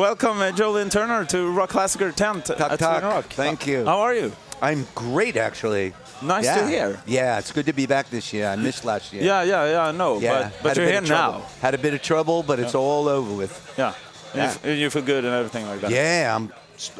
welcome 0.00 0.40
uh, 0.40 0.50
Joe 0.50 0.72
Lynn 0.72 0.88
Turner 0.88 1.26
to 1.26 1.50
Rock 1.52 1.70
Classicer 1.70 2.14
tent 2.14 2.46
Tuck, 2.46 2.58
at 2.58 2.78
tuck. 2.78 3.00
Sweden 3.00 3.08
Rock. 3.10 3.24
Thank 3.26 3.66
you. 3.66 3.84
How 3.84 4.00
are 4.00 4.14
you? 4.14 4.32
I'm 4.62 4.86
great, 4.94 5.36
actually. 5.36 5.92
Nice 6.22 6.46
yeah. 6.46 6.54
to 6.60 6.66
hear. 6.68 7.02
Yeah, 7.06 7.38
it's 7.38 7.52
good 7.52 7.66
to 7.66 7.74
be 7.74 7.84
back 7.86 8.08
this 8.08 8.32
year. 8.32 8.46
I 8.48 8.56
missed 8.56 8.84
last 8.86 9.12
year. 9.12 9.22
Yeah, 9.22 9.42
yeah, 9.42 9.70
yeah. 9.70 9.88
I 9.88 9.92
know, 9.92 10.18
Yeah, 10.18 10.50
but 10.62 10.62
but 10.62 10.76
you're 10.78 10.86
here 10.86 11.02
now. 11.02 11.42
Had 11.60 11.74
a 11.74 11.78
bit 11.78 11.92
of 11.92 12.00
trouble, 12.02 12.42
but 12.42 12.58
it's 12.58 12.74
all 12.74 13.08
over 13.08 13.34
with. 13.34 13.52
Yeah. 13.76 13.94
Yeah. 14.34 14.54
You, 14.64 14.72
you 14.72 14.90
feel 14.90 15.02
good 15.02 15.24
and 15.24 15.34
everything 15.34 15.66
like 15.66 15.80
that. 15.82 15.90
Yeah, 15.90 16.34
I'm. 16.34 16.50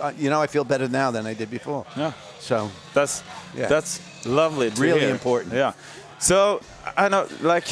uh, 0.02 0.12
You 0.18 0.28
know, 0.28 0.42
I 0.42 0.46
feel 0.46 0.64
better 0.64 0.88
now 0.88 1.10
than 1.10 1.26
I 1.26 1.34
did 1.34 1.50
before. 1.50 1.86
Yeah. 1.96 2.12
So 2.38 2.70
That's 2.92 3.22
Yeah. 3.54 3.68
that's 3.68 4.00
lovely. 4.26 4.70
To 4.70 4.80
Really 4.80 5.00
hear. 5.00 5.10
important. 5.10 5.54
Yeah. 5.54 5.72
So 6.18 6.60
I 6.96 7.08
know, 7.08 7.26
like, 7.40 7.68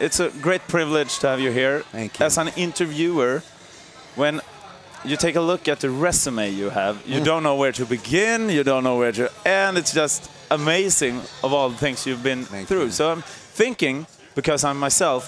it's 0.00 0.18
a 0.20 0.30
great 0.42 0.62
privilege 0.68 1.18
to 1.20 1.28
have 1.28 1.40
you 1.40 1.52
here. 1.52 1.84
Thank 1.92 2.18
you. 2.18 2.26
As 2.26 2.38
an 2.38 2.48
interviewer, 2.56 3.42
when 4.16 4.40
you 5.04 5.16
take 5.16 5.36
a 5.36 5.40
look 5.40 5.68
at 5.68 5.80
the 5.80 5.90
resume 5.90 6.50
you 6.50 6.70
have, 6.70 6.96
you 7.06 7.20
Mm. 7.20 7.24
don't 7.24 7.42
know 7.42 7.56
where 7.56 7.72
to 7.72 7.84
begin. 7.84 8.48
You 8.48 8.64
don't 8.64 8.82
know 8.84 8.96
where 8.98 9.12
to 9.12 9.30
end. 9.44 9.78
It's 9.78 9.92
just 9.92 10.30
amazing 10.50 11.20
of 11.42 11.52
all 11.52 11.68
the 11.70 11.76
things 11.78 12.06
you've 12.06 12.22
been 12.22 12.44
through. 12.66 12.90
So 12.90 13.10
I'm 13.12 13.22
thinking 13.56 14.06
because 14.34 14.64
I 14.64 14.72
myself 14.72 15.22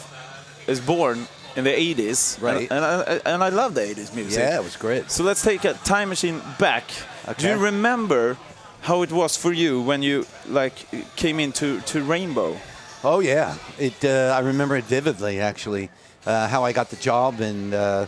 is 0.67 0.81
born 0.81 1.27
in 1.57 1.65
the 1.65 1.71
80s, 1.73 2.39
Right. 2.43 2.69
And, 2.71 2.85
and, 2.85 2.85
I, 2.85 3.21
and 3.33 3.43
I 3.45 3.49
love 3.51 3.75
the 3.75 3.81
80s 3.83 4.13
music. 4.15 4.39
yeah, 4.41 4.57
it 4.61 4.65
was 4.65 4.77
great. 4.77 5.11
So 5.11 5.25
let's 5.25 5.43
take 5.43 5.65
a 5.65 5.73
time 5.85 6.09
machine 6.11 6.41
back. 6.59 6.85
Okay. 7.29 7.43
Do 7.43 7.49
you 7.49 7.57
remember 7.65 8.37
how 8.83 9.03
it 9.03 9.11
was 9.11 9.37
for 9.37 9.53
you 9.53 9.81
when 9.81 10.03
you 10.03 10.27
like 10.49 10.75
came 11.17 11.41
into 11.41 11.81
to 11.93 12.03
Rainbow? 12.03 12.57
Oh 13.03 13.21
yeah, 13.21 13.55
it. 13.79 14.05
Uh, 14.05 14.35
I 14.37 14.41
remember 14.41 14.77
it 14.77 14.85
vividly, 14.85 15.41
actually. 15.41 15.89
Uh, 16.27 16.49
how 16.49 16.65
I 16.65 16.73
got 16.73 16.91
the 16.91 16.97
job, 16.97 17.41
and 17.41 17.73
uh, 17.73 18.07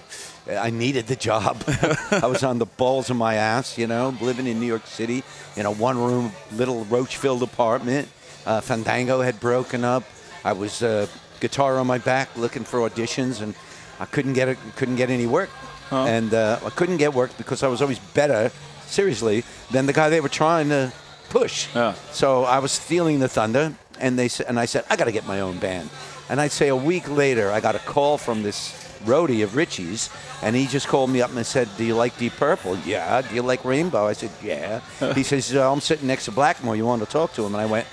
I 0.51 0.71
needed 0.71 1.07
the 1.07 1.15
job. 1.15 1.63
I 2.11 2.27
was 2.27 2.43
on 2.43 2.59
the 2.59 2.67
balls 2.67 3.11
of 3.11 3.17
my 3.17 3.37
ass, 3.37 3.79
you 3.79 3.87
know, 3.87 4.17
living 4.21 4.49
in 4.49 4.59
New 4.59 4.67
York 4.67 4.87
City 4.87 5.23
in 5.57 5.67
a 5.67 5.71
one-room 5.71 6.33
little 6.53 6.85
roach-filled 6.87 7.43
apartment. 7.45 8.09
Uh, 8.45 8.61
Fandango 8.61 9.21
had 9.21 9.39
broken 9.39 9.85
up. 9.85 10.03
I 10.45 10.53
was 10.53 10.83
uh, 10.83 11.07
guitar 11.41 11.79
on 11.79 11.87
my 11.87 11.99
back, 11.99 12.29
looking 12.37 12.65
for 12.65 12.81
auditions, 12.89 13.41
and 13.41 13.55
I 14.01 14.07
couldn't 14.07 14.33
get 14.33 14.49
it. 14.49 14.59
Couldn't 14.75 14.97
get 14.97 15.11
any 15.11 15.27
work, 15.27 15.51
and 15.91 16.35
uh, 16.35 16.59
I 16.65 16.71
couldn't 16.71 16.97
get 16.99 17.15
work 17.15 17.31
because 17.39 17.63
I 17.63 17.69
was 17.69 17.81
always 17.83 17.99
better, 18.15 18.51
seriously, 18.87 19.45
than 19.71 19.87
the 19.87 19.93
guy 19.93 20.09
they 20.09 20.21
were 20.21 20.29
trying 20.29 20.71
to 20.71 20.93
push. 21.31 21.69
Yeah. 21.75 21.95
So 22.11 22.45
I 22.45 22.59
was 22.59 22.73
stealing 22.73 23.21
the 23.21 23.29
thunder, 23.29 23.75
and 24.01 24.19
they 24.19 24.29
and 24.49 24.59
I 24.59 24.65
said 24.67 24.85
I 24.91 24.97
got 24.97 25.05
to 25.05 25.13
get 25.13 25.25
my 25.27 25.41
own 25.41 25.59
band. 25.59 25.89
And 26.29 26.41
I'd 26.41 26.53
say 26.53 26.69
a 26.69 26.77
week 26.77 27.09
later, 27.09 27.51
I 27.51 27.61
got 27.61 27.75
a 27.75 27.79
call 27.81 28.19
from 28.19 28.43
this 28.43 28.73
roadie 29.05 29.43
of 29.43 29.57
Ritchie's, 29.57 30.11
and 30.43 30.55
he 30.57 30.67
just 30.67 30.89
called 30.89 31.11
me 31.11 31.23
up 31.23 31.35
and 31.35 31.47
said, 31.47 31.69
"Do 31.77 31.85
you 31.85 31.95
like 31.95 32.19
Deep 32.19 32.35
Purple? 32.37 32.77
Yeah. 32.85 33.23
Do 33.23 33.35
you 33.35 33.43
like 33.43 33.65
Rainbow? 33.65 34.07
I 34.07 34.13
said, 34.13 34.31
Yeah. 34.43 34.81
he 35.15 35.23
says, 35.23 35.55
uh, 35.55 35.73
"I'm 35.73 35.81
sitting 35.81 36.07
next 36.07 36.27
to 36.27 36.33
Blackmore. 36.33 36.77
You 36.77 36.85
want 36.85 37.03
to 37.03 37.09
talk 37.09 37.33
to 37.35 37.45
him?" 37.47 37.55
And 37.55 37.63
I 37.63 37.67
went, 37.67 37.87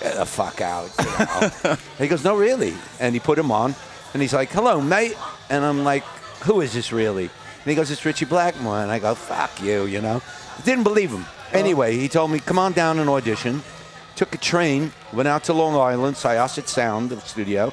"Get 0.00 0.16
the 0.16 0.26
fuck 0.26 0.60
out." 0.60 0.90
you 0.98 1.64
know. 1.64 1.76
he 1.98 2.08
goes, 2.08 2.24
"No, 2.24 2.36
really." 2.36 2.74
And 3.00 3.14
he 3.14 3.20
put 3.20 3.38
him 3.38 3.50
on, 3.50 3.74
and 4.12 4.22
he's 4.22 4.34
like, 4.34 4.50
"Hello, 4.50 4.80
mate," 4.80 5.16
and 5.48 5.64
I'm 5.64 5.84
like, 5.84 6.04
"Who 6.44 6.60
is 6.60 6.72
this 6.72 6.92
really?" 6.92 7.24
And 7.24 7.70
he 7.70 7.74
goes, 7.74 7.90
"It's 7.90 8.04
Ritchie 8.04 8.26
Blackmore," 8.26 8.80
and 8.82 8.90
I 8.90 8.98
go, 8.98 9.14
"Fuck 9.14 9.62
you," 9.62 9.86
you 9.86 10.00
know. 10.00 10.20
Didn't 10.64 10.84
believe 10.84 11.10
him. 11.10 11.24
Anyway, 11.52 11.96
he 11.96 12.08
told 12.08 12.30
me, 12.30 12.38
"Come 12.38 12.58
on 12.58 12.72
down 12.72 12.98
and 12.98 13.08
audition." 13.08 13.62
Took 14.22 14.36
a 14.36 14.38
train, 14.38 14.92
went 15.12 15.26
out 15.26 15.42
to 15.44 15.52
Long 15.52 15.74
Island, 15.74 16.14
Syosset 16.14 16.68
Sound, 16.68 17.10
the 17.10 17.20
studio. 17.22 17.72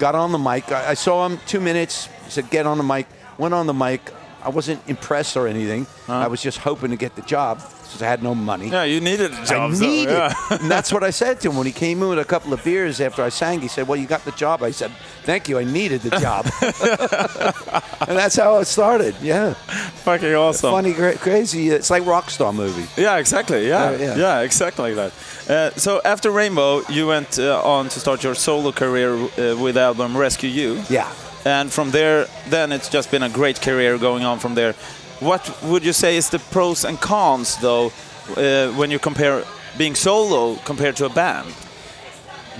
Got 0.00 0.16
on 0.16 0.32
the 0.32 0.38
mic. 0.38 0.72
I, 0.72 0.90
I 0.90 0.94
saw 0.94 1.24
him 1.24 1.38
two 1.46 1.60
minutes. 1.60 2.08
He 2.24 2.30
said, 2.32 2.50
"Get 2.50 2.66
on 2.66 2.76
the 2.78 2.82
mic." 2.82 3.06
Went 3.38 3.54
on 3.54 3.68
the 3.68 3.72
mic. 3.72 4.12
I 4.42 4.48
wasn't 4.48 4.80
impressed 4.88 5.36
or 5.36 5.46
anything. 5.46 5.86
I 6.08 6.26
was 6.26 6.42
just 6.42 6.58
hoping 6.58 6.90
to 6.90 6.96
get 6.96 7.14
the 7.14 7.22
job 7.22 7.58
because 7.58 8.02
I 8.02 8.06
had 8.06 8.20
no 8.20 8.34
money. 8.34 8.68
Yeah, 8.68 8.82
you 8.82 9.00
needed 9.00 9.32
a 9.32 9.44
job. 9.44 9.70
I 9.70 9.74
so, 9.74 9.86
need 9.86 10.08
yeah. 10.08 10.34
and 10.50 10.68
that's 10.68 10.92
what 10.92 11.04
I 11.04 11.10
said 11.10 11.40
to 11.42 11.50
him 11.50 11.56
when 11.56 11.66
he 11.66 11.72
came 11.72 12.02
in 12.02 12.08
with 12.08 12.18
a 12.18 12.24
couple 12.24 12.52
of 12.52 12.64
beers 12.64 13.00
after 13.00 13.22
I 13.22 13.28
sang. 13.28 13.60
He 13.60 13.68
said, 13.68 13.86
"Well, 13.86 13.96
you 13.96 14.08
got 14.08 14.24
the 14.24 14.32
job." 14.32 14.64
I 14.64 14.72
said, 14.72 14.90
"Thank 15.22 15.48
you. 15.48 15.56
I 15.58 15.64
needed 15.64 16.00
the 16.02 16.18
job." 16.18 16.46
and 18.08 18.18
that's 18.18 18.34
how 18.34 18.58
it 18.58 18.64
started. 18.66 19.14
Yeah, 19.22 19.54
Fucking 20.06 20.34
awesome. 20.36 20.70
funny, 20.70 20.92
gra- 20.92 21.16
crazy. 21.18 21.68
It's 21.70 21.90
like 21.90 22.06
rock 22.06 22.30
star 22.30 22.52
movie. 22.52 22.86
Yeah, 22.96 23.16
exactly. 23.18 23.66
Yeah, 23.66 23.90
Yeah, 23.90 23.98
yeah, 24.06 24.16
yeah. 24.16 24.40
exactly 24.44 24.94
like 24.94 24.94
that. 24.94 25.12
Uh, 25.50 25.70
so 25.76 26.00
after 26.04 26.30
Rainbow, 26.30 26.82
you 26.88 27.08
went 27.08 27.40
uh, 27.40 27.60
on 27.64 27.88
to 27.88 27.98
start 27.98 28.22
your 28.22 28.36
solo 28.36 28.70
career 28.70 29.14
uh, 29.16 29.56
with 29.60 29.74
the 29.74 29.80
album 29.80 30.16
Rescue 30.16 30.48
You. 30.48 30.80
Yeah. 30.88 31.10
And 31.44 31.72
from 31.72 31.90
there, 31.90 32.28
then 32.50 32.70
it's 32.70 32.88
just 32.88 33.10
been 33.10 33.24
a 33.24 33.28
great 33.28 33.60
career 33.60 33.98
going 33.98 34.24
on 34.24 34.38
from 34.38 34.54
there. 34.54 34.74
What 35.18 35.50
would 35.64 35.84
you 35.84 35.92
say 35.92 36.16
is 36.16 36.30
the 36.30 36.38
pros 36.38 36.84
and 36.84 37.00
cons, 37.00 37.56
though, 37.56 37.90
uh, 38.36 38.68
when 38.78 38.92
you 38.92 39.00
compare 39.00 39.42
being 39.76 39.96
solo 39.96 40.54
compared 40.64 40.94
to 40.96 41.06
a 41.06 41.10
band? 41.10 41.48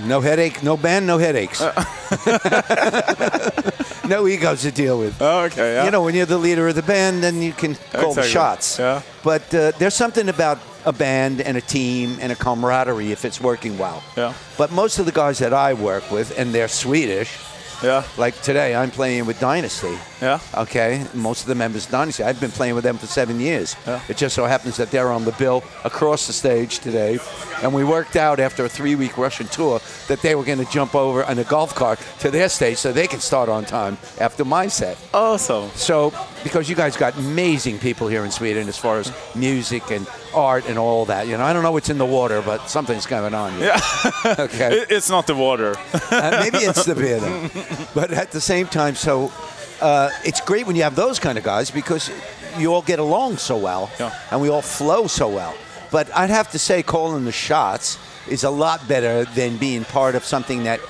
No 0.04 0.20
headache. 0.20 0.64
No 0.64 0.76
band. 0.76 1.06
No 1.06 1.18
headaches. 1.18 1.62
No 4.08 4.26
egos 4.26 4.62
to 4.62 4.70
deal 4.70 4.98
with. 4.98 5.20
okay, 5.20 5.74
yeah. 5.74 5.84
You 5.84 5.90
know, 5.90 6.02
when 6.02 6.14
you're 6.14 6.26
the 6.26 6.38
leader 6.38 6.68
of 6.68 6.74
the 6.74 6.82
band, 6.82 7.22
then 7.22 7.42
you 7.42 7.52
can 7.52 7.76
call 7.92 8.14
the 8.14 8.22
shots. 8.22 8.78
Yeah. 8.78 9.02
But 9.22 9.52
uh, 9.54 9.72
there's 9.78 9.94
something 9.94 10.28
about 10.28 10.58
a 10.84 10.92
band 10.92 11.40
and 11.40 11.56
a 11.56 11.60
team 11.60 12.16
and 12.20 12.30
a 12.30 12.36
camaraderie 12.36 13.10
if 13.12 13.24
it's 13.24 13.40
working 13.40 13.76
well. 13.78 14.02
Yeah. 14.16 14.32
But 14.56 14.70
most 14.70 14.98
of 14.98 15.06
the 15.06 15.12
guys 15.12 15.38
that 15.38 15.52
I 15.52 15.74
work 15.74 16.10
with, 16.10 16.38
and 16.38 16.54
they're 16.54 16.68
Swedish, 16.68 17.36
yeah, 17.82 18.04
like 18.16 18.40
today, 18.42 18.74
I'm 18.74 18.90
playing 18.90 19.26
with 19.26 19.38
Dynasty. 19.40 19.98
yeah, 20.22 20.38
Okay, 20.54 21.04
most 21.14 21.42
of 21.42 21.48
the 21.48 21.54
members 21.54 21.84
of 21.86 21.92
Dynasty. 21.92 22.22
I've 22.22 22.40
been 22.40 22.50
playing 22.50 22.74
with 22.74 22.84
them 22.84 22.96
for 22.98 23.06
seven 23.06 23.38
years. 23.40 23.76
Yeah. 23.86 24.00
It 24.08 24.16
just 24.16 24.34
so 24.34 24.44
happens 24.46 24.76
that 24.78 24.90
they're 24.90 25.12
on 25.12 25.24
the 25.24 25.32
bill 25.32 25.62
across 25.84 26.26
the 26.26 26.32
stage 26.32 26.78
today, 26.78 27.18
and 27.62 27.74
we 27.74 27.84
worked 27.84 28.16
out 28.16 28.40
after 28.40 28.64
a 28.64 28.68
three-week 28.68 29.18
Russian 29.18 29.46
tour 29.48 29.80
that 30.08 30.20
they 30.22 30.34
were 30.34 30.44
going 30.44 30.58
to 30.64 30.70
jump 30.72 30.94
over 30.94 31.24
on 31.24 31.38
a 31.38 31.44
golf 31.44 31.74
cart 31.74 31.98
to 32.20 32.30
their 32.30 32.48
stage 32.48 32.78
so 32.78 32.92
they 32.92 33.06
can 33.06 33.20
start 33.20 33.48
on 33.48 33.64
time 33.64 33.98
after 34.20 34.44
my 34.44 34.68
set. 34.68 34.96
awesome. 35.14 35.70
So, 35.74 36.12
because 36.42 36.68
you 36.68 36.76
guys 36.76 36.96
got 36.96 37.16
amazing 37.18 37.78
people 37.78 38.08
here 38.08 38.24
in 38.24 38.30
Sweden 38.30 38.68
as 38.68 38.76
far 38.76 38.98
as 38.98 39.12
music 39.34 39.90
and 39.90 40.06
art 40.36 40.68
and 40.68 40.78
all 40.78 41.06
that, 41.06 41.26
you 41.26 41.36
know, 41.36 41.44
I 41.44 41.52
don't 41.52 41.62
know 41.62 41.72
what's 41.72 41.88
in 41.90 41.98
the 41.98 42.04
water, 42.06 42.42
but 42.42 42.68
something's 42.68 43.06
going 43.06 43.34
on. 43.34 43.52
Here. 43.54 43.72
Yeah, 43.74 44.34
Okay. 44.46 44.80
It- 44.80 44.90
it's 44.90 45.08
not 45.10 45.26
the 45.26 45.34
water. 45.34 45.74
Uh, 46.10 46.38
maybe 46.44 46.58
it's 46.64 46.84
the 46.84 46.94
beer, 46.94 47.18
though. 47.20 47.48
But 47.94 48.10
at 48.12 48.30
the 48.30 48.40
same 48.40 48.66
time, 48.66 48.94
so 48.94 49.32
uh, 49.80 50.10
it's 50.24 50.40
great 50.40 50.66
when 50.66 50.76
you 50.76 50.82
have 50.84 50.94
those 50.96 51.18
kind 51.18 51.38
of 51.38 51.44
guys 51.44 51.70
because 51.70 52.10
you 52.58 52.72
all 52.74 52.82
get 52.82 52.98
along 52.98 53.38
so 53.38 53.56
well 53.56 53.90
Yeah. 53.98 54.12
and 54.30 54.40
we 54.42 54.48
all 54.50 54.62
flow 54.62 55.06
so 55.08 55.28
well. 55.28 55.54
But 55.90 56.08
I'd 56.14 56.30
have 56.30 56.50
to 56.50 56.58
say, 56.58 56.82
calling 56.82 57.24
the 57.24 57.32
shots 57.32 57.98
is 58.28 58.44
a 58.44 58.50
lot 58.50 58.86
better 58.88 59.24
than 59.34 59.56
being 59.56 59.84
part 59.84 60.14
of 60.16 60.24
something 60.24 60.64
that 60.64 60.80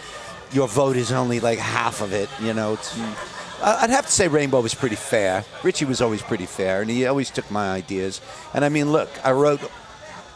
your 0.53 0.69
vote 0.69 0.97
is 0.97 1.13
only 1.13 1.39
like 1.41 1.59
half 1.59 2.01
of 2.03 2.13
it. 2.13 2.29
You 2.41 2.53
know, 2.55 2.73
it's. 2.75 2.99
I- 2.99 3.15
I'd 3.63 3.91
have 3.91 4.07
to 4.07 4.13
say 4.13 4.29
Rainbow 4.29 4.61
was 4.61 4.75
pretty 4.75 4.97
fair. 4.97 5.45
Ritchie 5.63 5.85
was 5.87 6.01
always 6.01 6.23
pretty 6.23 6.47
fair, 6.47 6.83
and 6.83 6.91
he 6.91 7.07
always 7.07 7.31
took 7.31 7.51
my 7.51 7.73
ideas. 7.73 8.21
And 8.55 8.65
I 8.65 8.69
mean, 8.69 8.93
look, 8.93 9.09
I 9.25 9.33
wrote 9.33 9.61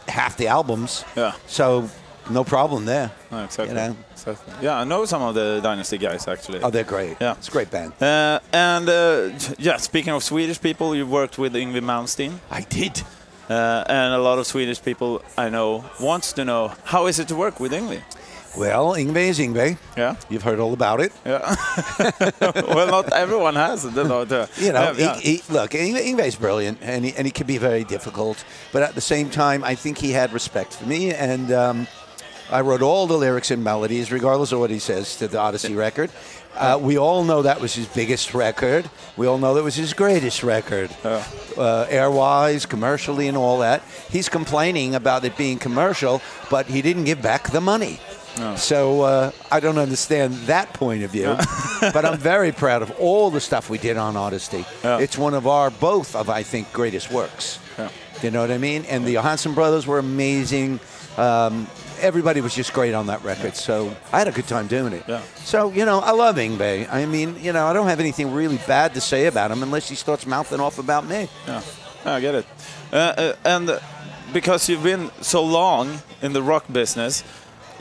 half 0.07 0.37
the 0.37 0.47
albums, 0.47 1.05
Yeah. 1.15 1.33
so 1.47 1.89
no 2.29 2.43
problem 2.43 2.85
there. 2.85 3.11
Oh, 3.31 3.43
exactly. 3.43 3.69
You 3.69 3.73
know? 3.89 3.95
exactly. 4.11 4.53
Yeah, 4.61 4.75
I 4.79 4.83
know 4.83 5.05
some 5.05 5.21
of 5.21 5.35
the 5.35 5.59
Dynasty 5.61 5.97
guys 5.97 6.27
actually. 6.27 6.59
Oh, 6.61 6.69
they're 6.69 6.83
great. 6.83 7.17
Yeah. 7.21 7.33
it's 7.37 7.47
a 7.47 7.51
great 7.51 7.69
band. 7.71 7.93
Uh, 8.01 8.39
and 8.53 8.89
uh, 8.89 9.29
yeah, 9.57 9.77
speaking 9.77 10.13
of 10.13 10.23
Swedish 10.23 10.59
people, 10.61 10.95
you 10.95 11.05
worked 11.07 11.37
with 11.37 11.53
Yngwie 11.53 11.81
Malmsteen, 11.81 12.39
I 12.49 12.61
did. 12.61 13.01
uh, 13.49 13.83
and 13.87 14.13
a 14.13 14.17
lot 14.19 14.39
of 14.39 14.47
Swedish 14.47 14.81
people 14.81 15.21
I 15.37 15.49
know 15.49 15.83
wants 15.99 16.33
to 16.33 16.45
know 16.45 16.73
how 16.85 17.07
is 17.07 17.19
it 17.19 17.27
to 17.29 17.35
work 17.35 17.59
with 17.59 17.71
Yngwie? 17.71 18.01
Well, 18.57 18.95
Yngwie 18.95 19.29
is 19.29 19.39
Yngwie. 19.39 19.77
Yeah, 19.97 20.15
You've 20.29 20.43
heard 20.43 20.59
all 20.59 20.73
about 20.73 20.99
it. 20.99 21.11
yeah. 21.25 21.55
well, 22.41 22.87
not 22.87 23.11
everyone 23.13 23.55
has. 23.55 23.85
You 23.85 24.03
know, 24.03 24.23
yeah, 24.29 24.47
yeah. 24.59 25.15
He, 25.15 25.37
he, 25.37 25.53
look, 25.53 25.71
Yngwie, 25.71 26.05
Yngwie's 26.13 26.35
brilliant, 26.35 26.79
and 26.81 27.05
he, 27.05 27.13
and 27.15 27.25
he 27.25 27.31
can 27.31 27.47
be 27.47 27.57
very 27.57 27.83
difficult. 27.83 28.43
But 28.73 28.83
at 28.83 28.93
the 28.95 29.01
same 29.01 29.29
time, 29.29 29.63
I 29.63 29.75
think 29.75 29.97
he 29.97 30.11
had 30.11 30.33
respect 30.33 30.73
for 30.73 30.85
me, 30.85 31.13
and 31.13 31.51
um, 31.51 31.87
I 32.51 32.61
wrote 32.61 32.81
all 32.81 33.07
the 33.07 33.17
lyrics 33.17 33.51
and 33.51 33.63
melodies, 33.63 34.11
regardless 34.11 34.51
of 34.51 34.59
what 34.59 34.69
he 34.69 34.79
says, 34.79 35.15
to 35.17 35.27
the 35.29 35.39
Odyssey 35.39 35.73
record. 35.75 36.11
Uh, 36.53 36.77
we 36.81 36.97
all 36.97 37.23
know 37.23 37.43
that 37.43 37.61
was 37.61 37.73
his 37.73 37.87
biggest 37.87 38.33
record. 38.33 38.89
We 39.15 39.25
all 39.25 39.37
know 39.37 39.53
that 39.53 39.63
was 39.63 39.75
his 39.75 39.93
greatest 39.93 40.43
record, 40.43 40.91
Yeah. 41.01 41.23
uh, 41.57 41.85
air-wise, 41.89 42.65
commercially, 42.65 43.29
and 43.29 43.37
all 43.37 43.59
that. 43.59 43.81
He's 44.09 44.27
complaining 44.27 44.93
about 44.93 45.23
it 45.23 45.37
being 45.37 45.59
commercial, 45.59 46.21
but 46.49 46.65
he 46.65 46.81
didn't 46.81 47.05
give 47.05 47.21
back 47.21 47.51
the 47.51 47.61
money. 47.61 48.01
So 48.55 49.01
uh, 49.01 49.31
I 49.51 49.59
don't 49.59 49.77
understand 49.77 50.33
that 50.47 50.73
point 50.73 51.03
of 51.03 51.11
view, 51.11 51.35
but 51.81 52.05
I'm 52.05 52.17
very 52.17 52.51
proud 52.51 52.81
of 52.81 52.91
all 52.99 53.29
the 53.29 53.41
stuff 53.41 53.69
we 53.69 53.77
did 53.77 53.97
on 53.97 54.15
Odyssey. 54.15 54.65
Yeah. 54.83 54.99
It's 54.99 55.17
one 55.17 55.33
of 55.33 55.47
our 55.47 55.69
both 55.69 56.15
of 56.15 56.29
I 56.29 56.43
think 56.43 56.71
greatest 56.73 57.11
works. 57.11 57.59
Yeah. 57.77 57.89
You 58.21 58.31
know 58.31 58.41
what 58.41 58.51
I 58.51 58.57
mean? 58.57 58.85
And 58.85 59.05
the 59.05 59.13
Johansson 59.13 59.53
brothers 59.53 59.87
were 59.87 59.99
amazing. 59.99 60.79
Um, 61.17 61.67
everybody 61.99 62.41
was 62.41 62.55
just 62.55 62.73
great 62.73 62.93
on 62.93 63.07
that 63.07 63.23
record. 63.23 63.55
So 63.55 63.95
I 64.11 64.19
had 64.19 64.27
a 64.27 64.31
good 64.31 64.47
time 64.47 64.67
doing 64.67 64.93
it. 64.93 65.03
Yeah. 65.07 65.21
So 65.37 65.71
you 65.71 65.85
know, 65.85 65.99
I 65.99 66.11
love 66.11 66.35
Yngwie. 66.35 66.91
I 66.91 67.05
mean, 67.05 67.37
you 67.39 67.53
know, 67.53 67.65
I 67.65 67.73
don't 67.73 67.87
have 67.87 67.99
anything 67.99 68.33
really 68.33 68.57
bad 68.67 68.93
to 68.95 69.01
say 69.01 69.27
about 69.27 69.51
him 69.51 69.63
unless 69.63 69.89
he 69.89 69.95
starts 69.95 70.25
mouthing 70.25 70.59
off 70.59 70.79
about 70.79 71.05
me. 71.05 71.27
Yeah, 71.47 71.61
I 72.05 72.19
get 72.21 72.35
it. 72.35 72.45
Uh, 72.91 72.95
uh, 72.95 73.35
and 73.45 73.79
because 74.33 74.69
you've 74.69 74.83
been 74.83 75.11
so 75.21 75.43
long 75.43 75.99
in 76.21 76.33
the 76.33 76.41
rock 76.41 76.65
business, 76.71 77.23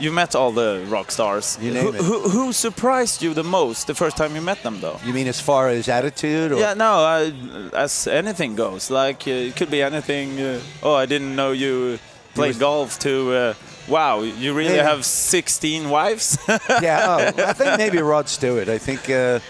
you 0.00 0.10
met 0.12 0.34
all 0.34 0.52
the 0.52 0.84
rock 0.88 1.10
stars. 1.10 1.58
You 1.60 1.72
name 1.72 1.84
who, 1.84 1.94
it. 1.94 2.00
Who, 2.02 2.28
who 2.28 2.52
surprised 2.52 3.22
you 3.22 3.34
the 3.34 3.44
most 3.44 3.86
the 3.86 3.94
first 3.94 4.16
time 4.16 4.34
you 4.34 4.40
met 4.40 4.62
them, 4.62 4.80
though? 4.80 4.98
You 5.04 5.12
mean 5.12 5.28
as 5.28 5.40
far 5.40 5.68
as 5.68 5.88
attitude? 5.88 6.52
Or? 6.52 6.58
Yeah, 6.58 6.74
no, 6.74 7.04
uh, 7.04 7.76
as 7.76 8.06
anything 8.06 8.56
goes. 8.56 8.90
Like, 8.90 9.26
uh, 9.26 9.30
it 9.48 9.56
could 9.56 9.70
be 9.70 9.82
anything. 9.82 10.40
Uh, 10.40 10.60
oh, 10.82 10.94
I 10.94 11.06
didn't 11.06 11.36
know 11.36 11.52
you 11.52 11.98
played 12.34 12.58
golf 12.58 12.98
to, 13.00 13.32
uh, 13.32 13.54
wow, 13.88 14.20
you 14.22 14.54
really 14.54 14.76
Yeah. 14.76 14.88
have 14.88 15.04
16 15.04 15.90
wives? 15.90 16.38
yeah, 16.48 17.06
oh, 17.36 17.42
I 17.44 17.52
think 17.52 17.76
maybe 17.78 17.98
Rod 17.98 18.28
Stewart. 18.28 18.68
I 18.68 18.78
think, 18.78 19.10
uh, 19.10 19.40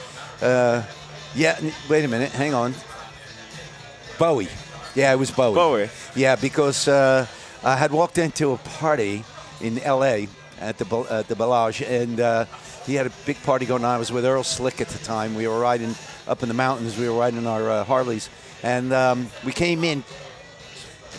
uh, 0.44 0.82
yeah, 1.34 1.58
wait 1.88 2.04
a 2.04 2.08
minute, 2.08 2.32
hang 2.32 2.54
on. 2.54 2.74
Bowie. 4.18 4.48
Yeah, 4.94 5.12
it 5.12 5.18
was 5.18 5.30
Bowie. 5.30 5.54
Bowie. 5.54 5.88
Yeah, 6.16 6.36
because 6.36 6.88
uh, 6.88 7.26
I 7.62 7.76
had 7.76 7.92
walked 7.92 8.18
into 8.18 8.52
a 8.52 8.56
party 8.56 9.24
in 9.60 9.78
L.A. 9.80 10.26
at 10.60 10.78
the 10.78 10.86
at 11.10 11.28
the 11.28 11.34
Bel 11.36 11.68
Age, 11.68 11.82
and 11.82 12.20
uh, 12.20 12.44
he 12.86 12.94
had 12.94 13.06
a 13.06 13.12
big 13.26 13.42
party 13.42 13.66
going 13.66 13.84
on. 13.84 13.94
I 13.94 13.98
was 13.98 14.12
with 14.12 14.24
Earl 14.24 14.44
Slick 14.44 14.80
at 14.80 14.88
the 14.88 14.98
time. 15.04 15.34
We 15.34 15.46
were 15.48 15.58
riding 15.58 15.94
up 16.28 16.42
in 16.42 16.48
the 16.48 16.54
mountains. 16.54 16.98
We 16.98 17.08
were 17.08 17.18
riding 17.18 17.46
our 17.46 17.68
uh, 17.70 17.84
Harleys, 17.84 18.28
and 18.62 18.92
um, 18.92 19.28
we 19.44 19.52
came 19.52 19.84
in 19.84 20.04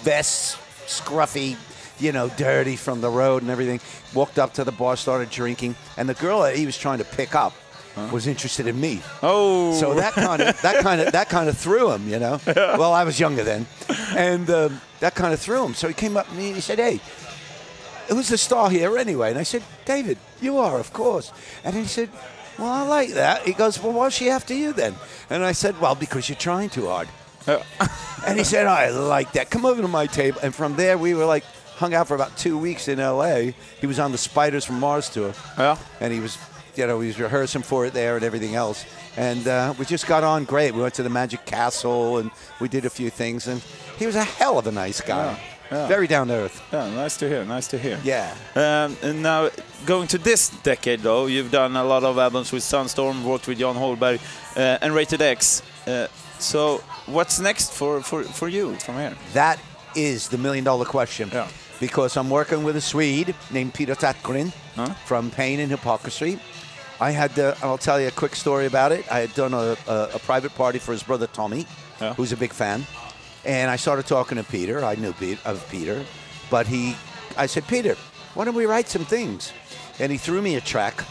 vests, 0.03 0.57
scruffy, 0.87 1.57
you 1.99 2.11
know, 2.11 2.29
dirty 2.29 2.75
from 2.75 3.01
the 3.01 3.09
road 3.09 3.41
and 3.41 3.51
everything. 3.51 3.79
Walked 4.13 4.39
up 4.39 4.53
to 4.55 4.63
the 4.63 4.71
bar, 4.71 4.95
started 4.97 5.29
drinking, 5.29 5.75
and 5.97 6.07
the 6.09 6.13
girl 6.15 6.41
that 6.41 6.55
he 6.55 6.65
was 6.65 6.77
trying 6.77 6.97
to 6.99 7.05
pick 7.05 7.35
up 7.35 7.53
was 8.11 8.25
interested 8.25 8.67
in 8.67 8.79
me. 8.79 9.01
oh. 9.21 9.73
So 9.73 9.93
that 9.95 10.13
kind 10.13 10.41
of 10.41 10.61
that 10.61 10.81
kind 10.81 11.01
of 11.01 11.11
that 11.11 11.29
kind 11.29 11.49
of 11.49 11.57
threw 11.57 11.91
him, 11.91 12.07
you 12.07 12.19
know. 12.19 12.39
Well, 12.55 12.93
I 12.93 13.03
was 13.03 13.19
younger 13.19 13.43
then, 13.43 13.65
and 14.15 14.49
um, 14.49 14.81
that 15.01 15.13
kind 15.13 15.33
of 15.33 15.39
threw 15.41 15.65
him. 15.65 15.73
So 15.73 15.87
he 15.89 15.93
came 15.93 16.15
up 16.15 16.27
to 16.29 16.33
me 16.33 16.47
and 16.47 16.55
he 16.55 16.61
said, 16.61 16.79
"Hey, 16.79 16.99
who's 18.09 18.29
the 18.29 18.37
star 18.37 18.69
here 18.69 18.97
anyway?" 18.97 19.29
And 19.29 19.39
I 19.39 19.43
said, 19.43 19.63
"David, 19.85 20.17
you 20.41 20.57
are, 20.57 20.79
of 20.79 20.91
course." 20.93 21.31
And 21.63 21.75
he 21.75 21.85
said, 21.85 22.09
"Well, 22.57 22.69
I 22.69 22.83
like 22.83 23.09
that." 23.13 23.43
He 23.43 23.53
goes, 23.53 23.81
"Well, 23.81 23.93
why's 23.93 24.13
she 24.13 24.29
after 24.29 24.53
you 24.53 24.73
then?" 24.73 24.95
And 25.29 25.43
I 25.43 25.53
said, 25.53 25.79
"Well, 25.81 25.95
because 25.95 26.29
you're 26.29 26.37
trying 26.37 26.69
too 26.69 26.87
hard." 26.87 27.07
and 28.27 28.37
he 28.37 28.43
said, 28.43 28.67
"I 28.67 28.89
like 28.89 29.31
that. 29.33 29.49
Come 29.49 29.65
over 29.65 29.81
to 29.81 29.87
my 29.87 30.07
table." 30.07 30.39
And 30.43 30.53
from 30.53 30.75
there, 30.75 30.97
we 30.97 31.13
were 31.13 31.25
like 31.25 31.43
hung 31.77 31.93
out 31.95 32.07
for 32.07 32.15
about 32.15 32.37
two 32.37 32.57
weeks 32.57 32.87
in 32.87 32.99
L.A. 32.99 33.55
He 33.79 33.87
was 33.87 33.97
on 33.99 34.11
the 34.11 34.17
Spiders 34.17 34.63
from 34.65 34.79
Mars 34.79 35.09
tour 35.09 35.33
Yeah. 35.57 35.77
and 35.99 36.13
he 36.13 36.19
was, 36.19 36.37
you 36.75 36.85
know, 36.85 36.99
he 36.99 37.07
was 37.07 37.19
rehearsing 37.19 37.63
for 37.63 37.87
it 37.87 37.93
there 37.93 38.15
and 38.15 38.23
everything 38.23 38.53
else. 38.53 38.85
And 39.17 39.47
uh, 39.47 39.73
we 39.79 39.85
just 39.85 40.05
got 40.05 40.23
on 40.23 40.45
great. 40.45 40.75
We 40.75 40.81
went 40.83 40.93
to 40.95 41.03
the 41.03 41.09
Magic 41.09 41.43
Castle 41.47 42.19
and 42.19 42.29
we 42.59 42.67
did 42.69 42.85
a 42.85 42.89
few 42.91 43.09
things. 43.09 43.47
And 43.47 43.63
he 43.97 44.05
was 44.05 44.15
a 44.15 44.23
hell 44.23 44.59
of 44.59 44.67
a 44.67 44.71
nice 44.71 45.01
guy, 45.01 45.25
Yeah, 45.31 45.37
yeah. 45.71 45.87
very 45.87 46.07
down 46.07 46.27
to 46.27 46.33
earth. 46.33 46.61
Yeah, 46.71 46.89
nice 46.93 47.17
to 47.17 47.27
hear. 47.29 47.45
Nice 47.45 47.67
to 47.69 47.77
hear. 47.77 47.99
Yeah. 48.03 48.33
Um, 48.55 48.97
and 49.01 49.21
now, 49.23 49.49
going 49.85 50.07
to 50.09 50.17
this 50.17 50.49
decade, 50.63 50.99
though, 50.99 51.27
you've 51.27 51.51
done 51.51 51.75
a 51.75 51.83
lot 51.83 52.03
of 52.03 52.17
albums 52.17 52.51
with 52.51 52.63
Sunstorm, 52.63 53.23
worked 53.23 53.47
with 53.47 53.59
Jan 53.59 53.75
Holberg, 53.75 54.19
uh, 54.57 54.77
and 54.81 54.93
Rated 54.93 55.21
X. 55.21 55.61
Uh, 55.87 56.07
so, 56.39 56.77
what's 57.05 57.39
next 57.39 57.71
for, 57.73 58.01
for, 58.01 58.23
for 58.23 58.47
you 58.49 58.75
from 58.75 58.95
here? 58.95 59.15
That 59.33 59.59
is 59.95 60.27
the 60.29 60.37
million 60.37 60.63
dollar 60.65 60.85
question. 60.85 61.29
Yeah. 61.31 61.47
Because 61.79 62.15
I'm 62.17 62.29
working 62.29 62.63
with 62.63 62.75
a 62.75 62.81
Swede 62.81 63.33
named 63.51 63.73
Peter 63.73 63.95
Tägtgren 63.95 64.53
Huh? 64.75 64.93
from 65.05 65.31
Pain 65.31 65.59
and 65.59 65.69
Hypocrisy. 65.71 66.39
I 66.99 67.09
had, 67.11 67.37
uh, 67.39 67.55
I'll 67.63 67.79
tell 67.79 67.99
you 67.99 68.07
a 68.07 68.11
quick 68.11 68.35
story 68.35 68.67
about 68.67 68.91
it. 68.91 69.11
I 69.11 69.19
had 69.19 69.33
done 69.33 69.53
a, 69.55 69.75
a, 69.87 70.09
a 70.13 70.19
private 70.19 70.53
party 70.55 70.77
for 70.79 70.91
his 70.91 71.01
brother 71.03 71.25
Tommy, 71.27 71.65
Yeah. 71.99 72.13
who's 72.13 72.31
a 72.31 72.37
big 72.37 72.53
fan. 72.53 72.85
And 73.45 73.71
I 73.71 73.75
started 73.75 74.05
talking 74.05 74.37
to 74.37 74.43
Peter. 74.43 74.83
I 74.83 74.95
knew 74.95 75.13
Pete, 75.13 75.39
of 75.45 75.67
Peter. 75.69 76.05
But 76.49 76.67
he, 76.67 76.95
I 77.37 77.45
said, 77.45 77.67
Peter, 77.67 77.95
why 78.33 78.45
don't 78.45 78.55
we 78.55 78.65
write 78.65 78.87
some 78.87 79.05
things? 79.05 79.51
And 79.99 80.11
he 80.11 80.17
threw 80.17 80.41
me 80.41 80.55
a 80.55 80.61
track. 80.61 81.03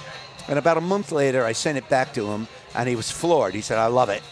And 0.49 0.59
about 0.59 0.77
a 0.77 0.81
month 0.81 1.12
later, 1.12 1.44
I 1.44 1.53
sent 1.53 1.79
it 1.79 1.88
back 1.88 2.12
to 2.15 2.27
him, 2.27 2.49
and 2.75 2.88
he 2.88 2.97
was 2.97 3.11
floored. 3.11 3.55
He 3.55 3.61
said, 3.61 3.79
I 3.79 3.87
love 3.87 4.09
it. 4.09 4.23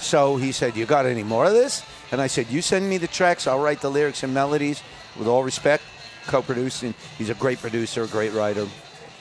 So 0.00 0.36
he 0.36 0.52
said, 0.52 0.76
You 0.76 0.86
got 0.86 1.06
any 1.06 1.22
more 1.22 1.46
of 1.46 1.52
this? 1.52 1.82
And 2.12 2.20
I 2.20 2.26
said, 2.26 2.48
You 2.48 2.62
send 2.62 2.88
me 2.88 2.98
the 2.98 3.06
tracks, 3.06 3.46
I'll 3.46 3.60
write 3.60 3.80
the 3.80 3.90
lyrics 3.90 4.22
and 4.22 4.34
melodies 4.34 4.82
with 5.16 5.28
all 5.28 5.42
respect, 5.44 5.82
co 6.26 6.42
producing. 6.42 6.94
He's 7.18 7.30
a 7.30 7.34
great 7.34 7.58
producer, 7.58 8.02
a 8.02 8.08
great 8.08 8.32
writer, 8.32 8.66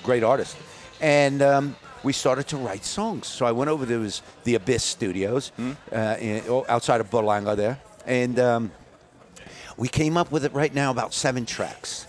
great 0.04 0.24
artist. 0.24 0.58
And 1.00 1.42
um, 1.42 1.76
we 2.04 2.14
started 2.14 2.48
to 2.50 2.58
write 2.58 2.84
songs. 2.84 3.28
So 3.28 3.46
I 3.46 3.52
went 3.52 3.70
over 3.70 3.86
to 3.86 4.02
his, 4.02 4.22
the 4.44 4.56
Abyss 4.56 4.84
Studios 4.84 5.52
uh, 5.92 6.18
in, 6.20 6.44
outside 6.68 7.02
of 7.02 7.10
Borlänge 7.10 7.56
there. 7.56 7.80
And 8.06 8.40
um, 8.40 8.72
we 9.78 9.88
came 9.88 10.18
up 10.18 10.32
with 10.32 10.46
it 10.46 10.54
right 10.54 10.74
now 10.74 10.92
about 10.92 11.14
seven 11.14 11.46
tracks. 11.46 12.08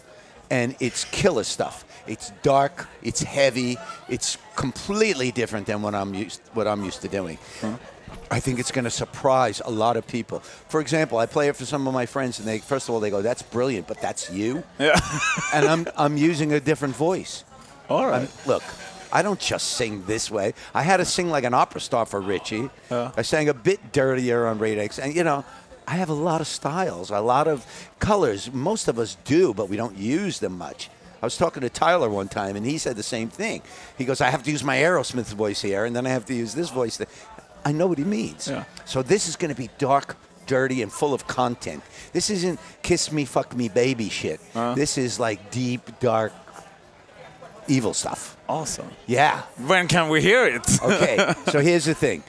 And 0.51 0.77
it's 0.81 1.05
killer 1.05 1.45
stuff. 1.45 1.85
It's 2.07 2.31
dark, 2.43 2.87
it's 3.03 3.23
heavy, 3.23 3.79
it's 4.11 4.37
completely 4.57 5.33
different 5.33 5.67
than 5.67 5.81
what 5.81 5.95
I'm 5.95 6.13
used, 6.13 6.43
what 6.53 6.67
I'm 6.67 6.85
used 6.85 7.01
to 7.01 7.09
doing. 7.09 7.39
I 8.31 8.41
think 8.41 8.59
it's 8.59 8.71
going 8.71 8.85
to 8.85 8.91
surprise 8.91 9.63
a 9.65 9.71
lot 9.71 9.97
of 9.97 10.07
people. 10.07 10.41
For 10.41 10.81
example, 10.81 11.17
I 11.19 11.27
play 11.27 11.49
it 11.49 11.57
for 11.57 11.65
some 11.65 11.87
of 11.89 11.95
my 11.95 12.05
friends, 12.07 12.39
and 12.39 12.47
they 12.47 12.59
first 12.59 12.89
of 12.89 12.95
all 12.95 13.01
they 13.01 13.11
go, 13.11 13.23
"That's 13.23 13.43
brilliant," 13.43 13.87
but 13.87 14.01
that's 14.01 14.31
you. 14.31 14.63
Yeah. 14.79 14.99
and 15.55 15.67
I'm 15.67 15.87
I'm 15.97 16.17
using 16.17 16.53
a 16.53 16.61
different 16.61 16.95
voice. 16.95 17.45
All 17.89 18.07
right. 18.07 18.21
I'm- 18.21 18.29
look, 18.47 18.63
I 19.13 19.23
don't 19.23 19.41
just 19.41 19.73
sing 19.73 20.05
this 20.07 20.31
way. 20.31 20.55
I 20.75 20.83
had 20.83 20.99
to 20.99 21.05
sing 21.05 21.31
like 21.31 21.45
an 21.45 21.55
opera 21.55 21.81
star 21.81 22.05
for 22.05 22.21
Ritchie. 22.21 22.69
Yeah. 22.91 23.13
I 23.17 23.23
sang 23.23 23.49
a 23.49 23.55
bit 23.55 23.93
dirtier 23.93 24.47
on 24.47 24.59
Rated 24.59 24.81
X, 24.85 24.99
and 24.99 25.15
you 25.15 25.25
know, 25.25 25.45
I 25.87 25.97
have 25.97 26.09
a 26.09 26.15
lot 26.15 26.41
of 26.41 26.47
styles, 26.47 27.11
a 27.11 27.21
lot 27.21 27.47
of 27.47 27.65
colors. 27.99 28.53
Most 28.53 28.89
of 28.89 28.99
us 28.99 29.17
do, 29.25 29.53
but 29.53 29.69
we 29.69 29.77
don't 29.77 29.97
use 29.99 30.39
them 30.41 30.57
much. 30.59 30.89
I 31.23 31.27
was 31.27 31.37
talking 31.37 31.63
to 31.63 31.71
Tyler 31.71 32.11
one 32.11 32.29
time, 32.29 32.57
and 32.57 32.67
he 32.67 32.77
said 32.79 32.97
the 32.97 33.03
same 33.03 33.29
thing. 33.29 33.63
He 33.97 34.05
goes, 34.05 34.21
"I 34.21 34.31
have 34.31 34.43
to 34.43 34.51
use 34.51 34.63
my 34.65 34.77
Aerosmith 34.77 35.33
voice 35.35 35.63
here, 35.63 35.85
and 35.85 35.95
then 35.97 36.07
I 36.07 36.11
have 36.11 36.27
to 36.27 36.35
use 36.35 36.55
this 36.55 36.71
voice." 36.71 36.97
There. 36.99 37.09
I 37.65 37.73
know 37.73 37.87
what 37.87 37.99
he 37.99 38.05
means. 38.05 38.49
Yeah. 38.49 38.65
So 38.85 39.03
this 39.03 39.27
is 39.29 39.37
going 39.37 39.55
to 39.55 39.57
be 39.57 39.71
dark, 39.79 40.17
dirty, 40.47 40.83
and 40.83 40.93
full 40.93 41.15
of 41.15 41.27
content. 41.27 41.83
This 42.13 42.29
isn't 42.29 42.61
kiss 42.83 43.11
me, 43.11 43.25
fuck 43.25 43.57
me, 43.57 43.69
baby 43.71 44.11
shit. 44.11 44.41
Uh-huh. 44.55 44.75
This 44.75 44.99
is 44.99 45.19
like 45.19 45.51
deep, 45.51 45.99
dark, 46.01 46.33
evil 47.69 47.95
stuff. 47.95 48.37
awesome. 48.49 48.91
Yeah. 49.07 49.43
When 49.67 49.89
can 49.89 50.11
we 50.11 50.21
hear 50.21 50.47
it? 50.47 50.83
Okay. 50.83 51.35
so 51.51 51.61
here's 51.61 51.87
the 51.87 51.95
thing. 51.95 52.23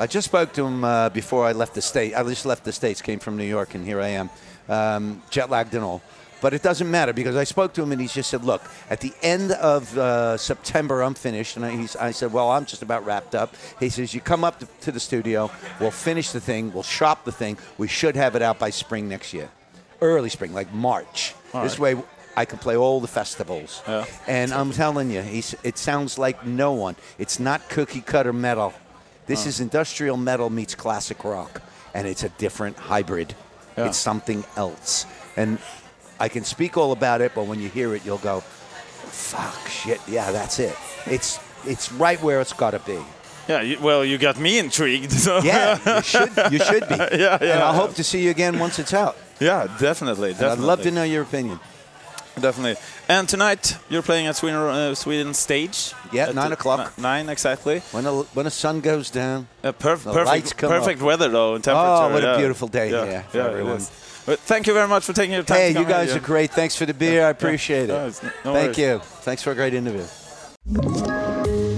I 0.00 0.06
just 0.06 0.26
spoke 0.26 0.52
to 0.52 0.64
him 0.64 0.84
uh, 0.84 1.08
before 1.08 1.44
I 1.44 1.50
left 1.50 1.74
the 1.74 1.82
state. 1.82 2.14
I 2.14 2.22
just 2.22 2.46
left 2.46 2.62
the 2.62 2.70
states, 2.70 3.02
came 3.02 3.18
from 3.18 3.36
New 3.36 3.44
York, 3.44 3.74
and 3.74 3.84
here 3.84 4.00
I 4.00 4.08
am, 4.08 4.30
um, 4.68 5.20
jet 5.28 5.50
lagged 5.50 5.74
and 5.74 5.82
all. 5.82 6.00
But 6.40 6.54
it 6.54 6.62
doesn't 6.62 6.88
matter 6.88 7.12
because 7.12 7.34
I 7.34 7.42
spoke 7.42 7.72
to 7.74 7.82
him 7.82 7.90
and 7.90 8.00
he 8.00 8.06
just 8.06 8.30
said, 8.30 8.44
"Look, 8.44 8.62
at 8.90 9.00
the 9.00 9.12
end 9.22 9.50
of 9.50 9.98
uh, 9.98 10.36
September, 10.36 11.02
I'm 11.02 11.14
finished." 11.14 11.56
And 11.56 11.64
I, 11.64 11.72
he's, 11.72 11.96
I 11.96 12.12
said, 12.12 12.32
"Well, 12.32 12.48
I'm 12.48 12.64
just 12.64 12.82
about 12.82 13.04
wrapped 13.04 13.34
up." 13.34 13.56
He 13.80 13.88
says, 13.88 14.14
"You 14.14 14.20
come 14.20 14.44
up 14.44 14.60
to, 14.60 14.68
to 14.82 14.92
the 14.92 15.00
studio, 15.00 15.50
we'll 15.80 15.90
finish 15.90 16.30
the 16.30 16.40
thing, 16.40 16.72
we'll 16.72 16.84
shop 16.84 17.24
the 17.24 17.32
thing. 17.32 17.58
We 17.76 17.88
should 17.88 18.14
have 18.14 18.36
it 18.36 18.42
out 18.42 18.60
by 18.60 18.70
spring 18.70 19.08
next 19.08 19.34
year, 19.34 19.50
early 20.00 20.28
spring, 20.28 20.54
like 20.54 20.72
March. 20.72 21.34
All 21.52 21.64
this 21.64 21.80
right. 21.80 21.96
way, 21.96 22.04
I 22.36 22.44
can 22.44 22.60
play 22.60 22.76
all 22.76 23.00
the 23.00 23.08
festivals." 23.08 23.82
Yeah. 23.88 24.04
And 24.28 24.52
I'm 24.52 24.70
telling 24.70 25.10
you, 25.10 25.22
he's, 25.22 25.56
it 25.64 25.76
sounds 25.76 26.18
like 26.18 26.46
no 26.46 26.72
one. 26.72 26.94
It's 27.18 27.40
not 27.40 27.68
cookie 27.68 28.00
cutter 28.00 28.32
metal. 28.32 28.74
This 29.28 29.46
is 29.46 29.60
industrial 29.60 30.16
metal 30.16 30.50
meets 30.50 30.74
classic 30.74 31.22
rock, 31.22 31.62
and 31.94 32.06
it's 32.08 32.24
a 32.24 32.30
different 32.30 32.76
hybrid. 32.76 33.34
Yeah. 33.76 33.86
It's 33.86 33.98
something 33.98 34.42
else. 34.56 35.06
And 35.36 35.58
I 36.18 36.28
can 36.28 36.42
speak 36.44 36.76
all 36.76 36.90
about 36.92 37.20
it, 37.20 37.32
but 37.34 37.44
when 37.46 37.60
you 37.60 37.68
hear 37.68 37.94
it, 37.94 38.04
you'll 38.04 38.18
go, 38.18 38.40
"Fuck, 38.40 39.68
shit, 39.68 40.00
yeah, 40.08 40.32
that's 40.32 40.58
it." 40.58 40.74
It's 41.06 41.38
it's 41.64 41.92
right 41.92 42.20
where 42.22 42.40
it's 42.40 42.52
got 42.52 42.70
to 42.72 42.78
be. 42.80 42.98
yeah, 43.48 43.60
you, 43.62 43.78
well, 43.80 44.04
you 44.04 44.18
got 44.18 44.38
me 44.38 44.58
intrigued. 44.58 45.12
So. 45.26 45.38
Yeah, 45.42 45.78
you 45.96 46.02
should 46.02 46.32
you 46.50 46.58
should 46.58 46.88
be. 46.88 46.94
Yeah, 46.96 47.08
yeah, 47.22 47.34
And 47.40 47.62
I'll 47.62 47.72
yeah. 47.74 47.80
hope 47.80 47.94
to 47.94 48.04
see 48.04 48.22
you 48.24 48.30
again 48.30 48.58
once 48.58 48.78
it's 48.78 48.94
out. 48.94 49.16
yeah, 49.40 49.68
definitely. 49.78 50.32
Definitely. 50.32 50.64
I'd 50.64 50.66
love 50.66 50.82
to 50.82 50.90
know 50.90 51.04
your 51.04 51.22
opinion. 51.22 51.60
Definitely. 52.40 52.76
And 53.08 53.28
tonight 53.28 53.76
you're 53.90 54.02
playing 54.02 54.26
at 54.28 54.36
Sweden, 54.36 54.60
uh, 54.60 54.94
Sweden 54.94 55.34
stage. 55.34 55.94
Yeah, 56.12 56.32
nine 56.32 56.52
o'clock. 56.52 56.92
Nine 56.98 57.28
exactly. 57.32 57.80
When 57.92 58.04
the, 58.04 58.12
when 58.34 58.44
the 58.44 58.50
sun 58.50 58.80
goes 58.80 59.10
down, 59.10 59.46
Uh, 59.64 59.72
perf- 59.72 60.04
The 60.04 60.12
perfect, 60.12 60.26
lights 60.26 60.52
come 60.52 60.70
perfect 60.70 61.00
up. 61.00 61.06
weather 61.06 61.28
though. 61.30 61.54
And 61.54 61.64
temperature. 61.64 62.04
Oh, 62.04 62.12
what 62.12 62.24
a 62.24 62.26
yeah. 62.26 62.36
beautiful 62.38 62.68
day 62.68 62.90
Yeah, 62.90 63.04
here 63.06 63.24
for 63.30 63.38
yeah, 63.38 63.46
it 63.46 63.50
everyone. 63.50 63.76
is. 63.76 63.90
But 64.26 64.38
thank 64.46 64.66
you 64.66 64.74
very 64.74 64.88
much 64.88 65.04
for 65.04 65.12
taking 65.14 65.34
your 65.34 65.44
time. 65.44 65.58
hey, 65.58 65.72
to 65.72 65.80
you 65.80 65.86
guys 65.86 66.08
here. 66.08 66.16
are 66.16 66.26
great. 66.26 66.50
Thanks 66.52 66.76
for 66.76 66.86
the 66.86 66.94
beer. 66.94 67.26
I 67.26 67.30
appreciate 67.30 67.88
it. 67.90 68.22
no 68.44 68.52
Thank 68.54 68.76
worries. 68.76 68.78
you. 68.78 69.00
Thanks 69.24 69.42
for 69.42 69.52
a 69.52 69.54
great 69.54 69.74
interview. 69.74 70.04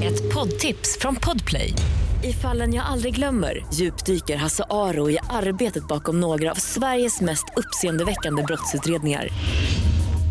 Ett 0.02 0.32
poddtips 0.34 0.98
från 1.00 1.16
Podplay. 1.16 1.74
I 2.22 2.32
fallen 2.32 2.74
jag 2.74 2.84
aldrig 2.86 3.14
glömmer 3.14 3.64
djupdyker 3.74 4.36
Hasse 4.36 4.64
Aro 4.70 5.10
i 5.10 5.18
arbetet 5.30 5.88
bakom 5.88 6.20
några 6.20 6.50
av 6.50 6.54
Sveriges 6.54 7.20
mest 7.20 7.44
uppseendeväckande 7.56 8.42
brottsutredningar. 8.42 9.28